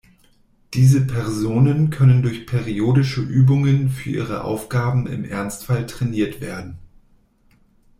[0.73, 6.79] Diese Personen können durch periodische Übungen für ihre Aufgaben im Ernstfall trainiert werden.